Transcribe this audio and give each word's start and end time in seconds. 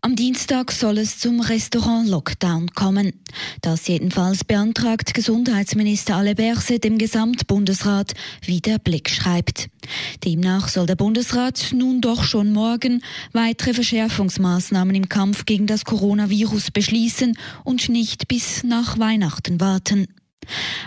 Am 0.00 0.16
Dienstag 0.16 0.72
soll 0.72 0.98
es 0.98 1.18
zum 1.18 1.40
Restaurant-Lockdown 1.40 2.70
kommen. 2.74 3.12
Das 3.60 3.86
jedenfalls 3.86 4.42
beantragt 4.44 5.14
Gesundheitsminister 5.14 6.16
Ale 6.16 6.34
Berset 6.34 6.82
dem 6.82 6.98
Gesamtbundesrat, 6.98 8.12
wie 8.44 8.60
der 8.60 8.78
Blick 8.78 9.08
schreibt. 9.10 9.68
Demnach 10.24 10.68
soll 10.68 10.86
der 10.86 10.96
Bundesrat 10.96 11.72
nun 11.72 12.00
doch 12.00 12.24
schon 12.24 12.52
morgen 12.52 13.02
weitere 13.32 13.74
Verschärfungsmaßnahmen 13.74 14.94
im 14.96 15.08
Kampf 15.08 15.44
gegen 15.46 15.66
das 15.66 15.84
Coronavirus 15.84 16.72
beschließen 16.72 17.38
und 17.62 17.88
nicht 17.88 18.26
bis 18.26 18.64
nach 18.64 18.98
Weihnachten 18.98 19.60
warten. 19.60 20.08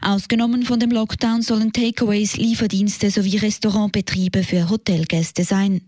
Ausgenommen 0.00 0.64
von 0.64 0.80
dem 0.80 0.90
Lockdown 0.90 1.42
sollen 1.42 1.72
Takeaways, 1.72 2.36
Lieferdienste 2.36 3.10
sowie 3.10 3.36
Restaurantbetriebe 3.36 4.42
für 4.42 4.68
Hotelgäste 4.68 5.44
sein. 5.44 5.82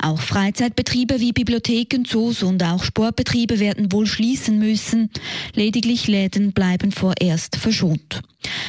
Auch 0.00 0.20
Freizeitbetriebe 0.20 1.20
wie 1.20 1.32
Bibliotheken, 1.32 2.04
Zoos 2.04 2.42
und 2.42 2.62
auch 2.62 2.84
Sportbetriebe 2.84 3.58
werden 3.58 3.92
wohl 3.92 4.06
schließen 4.06 4.58
müssen. 4.58 5.10
Lediglich 5.54 6.06
Läden 6.06 6.52
bleiben 6.52 6.92
vorerst 6.92 7.56
verschont. 7.56 8.22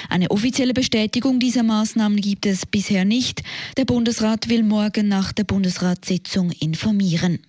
Eine 0.10 0.32
offizielle 0.32 0.74
Bestätigung 0.74 1.40
dieser 1.40 1.64
Maßnahmen 1.64 2.20
gibt 2.20 2.46
es 2.46 2.66
bisher 2.66 3.06
nicht. 3.06 3.44
Der 3.78 3.86
Bundesrat 3.86 4.50
will 4.50 4.64
morgen 4.64 5.08
nach 5.08 5.32
der 5.34 5.44
Bundesratssitzung 5.44 6.52
informieren. 6.52 7.40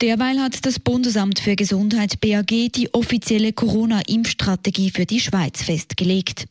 Derweil 0.00 0.40
hat 0.40 0.64
das 0.64 0.78
Bundesamt 0.78 1.40
für 1.40 1.56
Gesundheit 1.56 2.20
BAG 2.20 2.46
die 2.46 2.88
offizielle 2.94 3.52
Corona-Impfstrategie 3.52 4.90
für 4.90 5.04
die 5.04 5.20
Schweiz 5.20 5.62
festgelegt. 5.62 6.46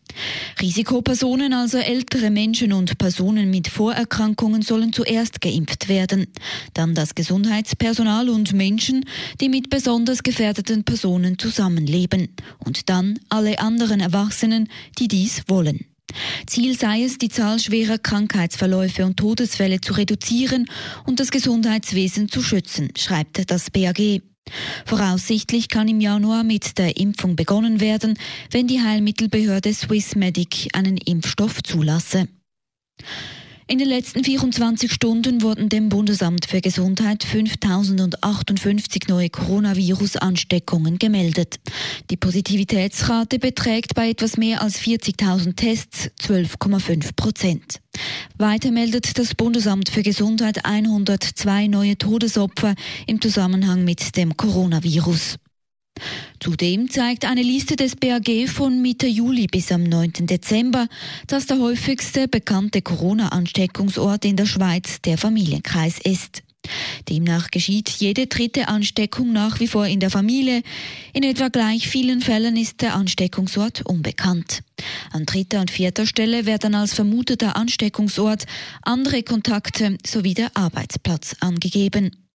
Risikopersonen, 0.62 1.54
also 1.54 1.80
ältere 1.80 2.30
Menschen 2.30 2.74
und 2.74 2.98
Personen 3.00 3.50
mit 3.50 3.68
Vorerkrankungen, 3.68 4.62
sollen 4.62 4.94
zuerst 4.94 5.42
geimpft 5.42 5.90
werden. 5.90 6.28
Dann 6.76 6.94
das 6.94 7.16
Gesundheitspersonal 7.16 8.30
und 8.30 8.54
Menschen, 8.54 9.06
die 9.42 9.50
mit 9.50 9.70
besonders 9.72 10.22
gefährdeten 10.22 10.84
Personen 10.84 11.40
zusammenleben. 11.40 12.30
Und 12.60 12.90
dann 12.90 13.20
alle 13.30 13.60
anderen 13.60 14.00
Erwachsenen, 14.00 14.70
die 15.00 15.08
dies 15.08 15.44
wollen. 15.48 15.89
Ziel 16.46 16.78
sei 16.78 17.04
es, 17.04 17.18
die 17.18 17.30
Zahl 17.30 17.60
schwerer 17.60 17.98
Krankheitsverläufe 17.98 19.06
und 19.06 19.18
Todesfälle 19.18 19.82
zu 19.82 19.94
reduzieren 19.94 20.70
und 21.06 21.20
das 21.20 21.32
Gesundheitswesen 21.32 22.30
zu 22.30 22.42
schützen, 22.42 22.90
schreibt 22.98 23.50
das 23.52 23.70
BAG. 23.70 24.22
Voraussichtlich 24.86 25.70
kann 25.70 25.88
im 25.88 26.02
Januar 26.02 26.44
mit 26.44 26.78
der 26.78 26.98
Impfung 26.98 27.36
begonnen 27.36 27.80
werden, 27.80 28.18
wenn 28.52 28.68
die 28.68 28.82
Heilmittelbehörde 28.82 29.74
Swissmedic 29.74 30.70
einen 30.74 30.98
Impfstoff 30.98 31.62
zulasse. 31.64 32.28
In 33.72 33.78
den 33.78 33.88
letzten 33.88 34.24
24 34.24 34.92
Stunden 34.92 35.44
wurden 35.44 35.70
dem 35.70 35.90
Bundesamt 35.90 36.48
für 36.48 36.60
Gesundheit 36.60 37.24
5058 37.24 39.08
neue 39.08 39.30
Coronavirus-Ansteckungen 39.30 40.98
gemeldet. 40.98 41.60
Die 42.10 42.18
Positivitätsrate 42.18 43.38
beträgt 43.38 43.94
bei 43.94 44.10
etwas 44.10 44.38
mehr 44.38 44.64
als 44.64 44.80
40.000 44.82 45.56
Tests 45.56 46.10
12,5 46.20 47.16
Prozent. 47.16 47.80
Weiter 48.40 48.72
meldet 48.72 49.20
das 49.20 49.36
Bundesamt 49.36 49.90
für 49.90 50.02
Gesundheit 50.02 50.66
102 50.66 51.68
neue 51.68 51.96
Todesopfer 51.96 52.74
im 53.06 53.22
Zusammenhang 53.22 53.84
mit 53.84 54.18
dem 54.18 54.36
Coronavirus. 54.36 55.38
Zudem 56.40 56.90
zeigt 56.90 57.26
eine 57.26 57.42
Liste 57.42 57.76
des 57.76 57.96
BAG 57.96 58.48
von 58.48 58.82
Mitte 58.82 59.08
Juli 59.08 59.48
bis 59.48 59.72
am 59.72 59.84
9. 59.84 60.26
Dezember, 60.28 60.88
dass 61.28 61.46
der 61.46 61.60
häufigste 61.60 62.28
bekannte 62.28 62.82
Corona-Ansteckungsort 62.82 64.26
in 64.26 64.36
der 64.36 64.46
Schweiz 64.46 65.02
der 65.02 65.18
Familienkreis 65.18 66.00
ist. 66.00 66.44
Demnach 67.08 67.52
geschieht 67.52 67.90
jede 67.90 68.28
dritte 68.28 68.68
Ansteckung 68.68 69.32
nach 69.32 69.60
wie 69.60 69.68
vor 69.68 69.88
in 69.88 70.00
der 70.00 70.10
Familie. 70.10 70.62
In 71.14 71.24
etwa 71.24 71.48
gleich 71.48 71.88
vielen 71.88 72.22
Fällen 72.22 72.58
ist 72.58 72.82
der 72.82 72.96
Ansteckungsort 72.96 73.86
unbekannt. 73.86 74.62
An 75.12 75.26
dritter 75.26 75.62
und 75.62 75.72
vierter 75.72 76.06
Stelle 76.06 76.46
werden 76.46 76.76
als 76.76 76.94
vermuteter 76.94 77.56
Ansteckungsort 77.56 78.46
andere 78.84 79.24
Kontakte 79.24 79.98
sowie 80.06 80.34
der 80.34 80.56
Arbeitsplatz 80.56 81.36
angegeben. 81.40 82.29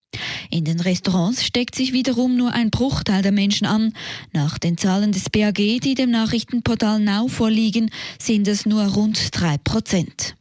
In 0.54 0.64
den 0.64 0.78
Restaurants 0.78 1.44
steckt 1.44 1.74
sich 1.74 1.92
wiederum 1.92 2.36
nur 2.36 2.52
ein 2.52 2.70
Bruchteil 2.70 3.22
der 3.22 3.32
Menschen 3.32 3.66
an. 3.66 3.92
Nach 4.32 4.56
den 4.56 4.78
Zahlen 4.78 5.10
des 5.10 5.28
BAG, 5.28 5.56
die 5.56 5.96
dem 5.96 6.12
Nachrichtenportal 6.12 7.00
Now 7.00 7.26
vorliegen, 7.26 7.90
sind 8.20 8.46
es 8.46 8.64
nur 8.64 8.84
rund 8.84 9.30
drei 9.32 9.58
Prozent. 9.58 10.36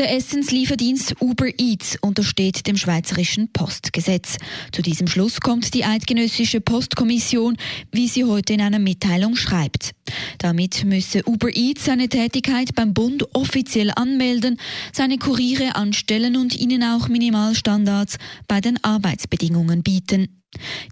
Der 0.00 0.16
Essenslieferdienst 0.16 1.16
Uber 1.20 1.48
Eats 1.58 1.98
untersteht 2.00 2.66
dem 2.66 2.78
schweizerischen 2.78 3.52
Postgesetz. 3.52 4.38
Zu 4.72 4.80
diesem 4.80 5.06
Schluss 5.06 5.42
kommt 5.42 5.74
die 5.74 5.84
Eidgenössische 5.84 6.62
Postkommission, 6.62 7.58
wie 7.92 8.08
sie 8.08 8.24
heute 8.24 8.54
in 8.54 8.62
einer 8.62 8.78
Mitteilung 8.78 9.36
schreibt. 9.36 9.90
Damit 10.38 10.86
müsse 10.86 11.28
Uber 11.28 11.54
Eats 11.54 11.84
seine 11.84 12.08
Tätigkeit 12.08 12.74
beim 12.74 12.94
Bund 12.94 13.34
offiziell 13.34 13.92
anmelden, 13.94 14.58
seine 14.90 15.18
Kuriere 15.18 15.76
anstellen 15.76 16.38
und 16.38 16.58
ihnen 16.58 16.82
auch 16.82 17.08
Minimalstandards 17.08 18.16
bei 18.48 18.62
den 18.62 18.82
Arbeitsbedingungen 18.82 19.82
bieten. 19.82 20.39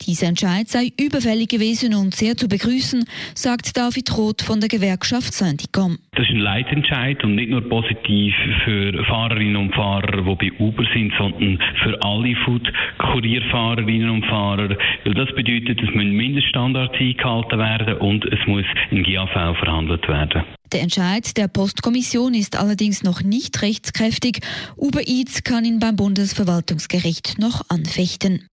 Dieser 0.07 0.29
Entscheid 0.29 0.69
sei 0.69 0.91
überfällig 0.99 1.49
gewesen 1.49 1.95
und 1.95 2.15
sehr 2.15 2.37
zu 2.37 2.49
begrüßen, 2.49 3.05
sagt 3.35 3.77
David 3.77 4.17
Roth 4.17 4.43
von 4.43 4.61
der 4.61 4.69
Gewerkschaft 4.69 5.35
Syndikom. 5.35 5.99
Das 6.13 6.27
ist 6.27 6.31
ein 6.31 6.41
Leitentscheid 6.41 7.23
und 7.25 7.35
nicht 7.35 7.51
nur 7.51 7.69
positiv 7.69 8.35
für 8.65 9.05
Fahrerinnen 9.05 9.57
und 9.57 9.75
Fahrer, 9.75 10.23
die 10.23 10.51
bei 10.51 10.53
Uber 10.59 10.85
sind, 10.95 11.13
sondern 11.19 11.59
für 11.83 12.03
alle 12.03 12.35
Food-Kurierfahrerinnen 12.45 14.11
und 14.11 14.25
Fahrer. 14.27 14.77
Weil 15.05 15.15
das 15.15 15.29
bedeutet, 15.35 15.81
dass 15.81 15.95
Mindeststandards 15.95 16.95
eingehalten 16.99 17.59
werden 17.59 17.95
und 17.99 18.25
es 18.27 18.47
muss 18.47 18.65
in 18.91 19.03
GAV 19.03 19.57
verhandelt 19.59 20.07
werden. 20.09 20.45
Der 20.73 20.83
Entscheid 20.83 21.37
der 21.37 21.49
Postkommission 21.49 22.35
ist 22.35 22.59
allerdings 22.59 23.03
noch 23.03 23.23
nicht 23.23 23.63
rechtskräftig. 23.63 24.41
Uber 24.77 25.07
Eats 25.07 25.43
kann 25.43 25.65
ihn 25.65 25.79
beim 25.79 25.97
Bundesverwaltungsgericht 25.97 27.39
noch 27.39 27.63
anfechten. 27.71 28.49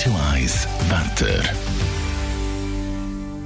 Radio 0.00 0.18
1 0.32 0.66
Wetter. 0.88 1.42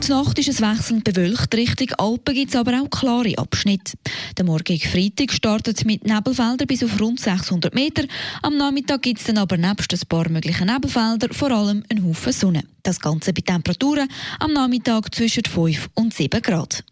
Die 0.04 0.08
Nacht 0.08 0.38
ist 0.38 0.48
es 0.48 0.60
wechselnd 0.60 1.02
bewölkt. 1.02 1.52
Richtung 1.52 1.90
Alpen 1.98 2.32
gibt 2.32 2.54
es 2.54 2.56
aber 2.56 2.80
auch 2.80 2.88
klare 2.90 3.36
Abschnitte. 3.38 3.94
Der 4.36 4.44
morgige 4.44 4.88
Freitag 4.88 5.32
startet 5.32 5.84
mit 5.84 6.04
Nebelfeldern 6.04 6.68
bis 6.68 6.84
auf 6.84 7.00
rund 7.00 7.18
600 7.18 7.74
Meter. 7.74 8.04
Am 8.42 8.56
Nachmittag 8.56 9.02
gibt 9.02 9.18
es 9.18 9.26
dann 9.26 9.38
aber 9.38 9.56
nebst 9.56 9.92
ein 9.92 10.08
paar 10.08 10.28
möglichen 10.28 10.68
Nebelfelder 10.68 11.34
vor 11.34 11.50
allem 11.50 11.82
einen 11.90 12.06
Haufen 12.06 12.32
Sonne. 12.32 12.62
Das 12.84 13.00
Ganze 13.00 13.32
bei 13.32 13.40
Temperaturen 13.40 14.08
am 14.38 14.52
Nachmittag 14.52 15.12
zwischen 15.12 15.42
5 15.44 15.88
und 15.94 16.14
7 16.14 16.40
Grad. 16.40 16.84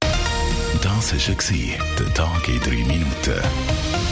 Das 0.83 1.13
war 1.13 1.79
der 2.01 2.15
Tag 2.15 2.49
in 2.49 2.59
3 2.59 2.71
Minuten. 2.71 4.12